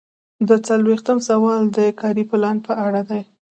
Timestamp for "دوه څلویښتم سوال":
0.47-1.63